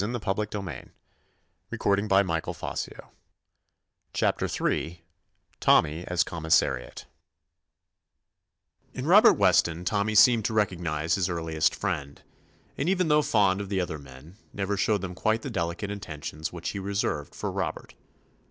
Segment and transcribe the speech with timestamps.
[0.01, 2.89] 51 THE ADVENTURES OF
[4.13, 5.03] CHAPTER III
[5.59, 7.05] TOMMY AS COMMISSARIAT
[8.95, 12.19] In Robert Weston Tommy seemed to recognize his earliest friend,
[12.75, 16.51] and, even though fond of the other men, never showed them quite the delicate attentions
[16.51, 17.93] which he reserved for Rob ert.